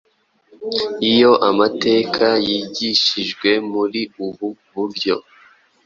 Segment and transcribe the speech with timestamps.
[1.11, 5.15] Iyo amateka yigishijwe muri ubu buryo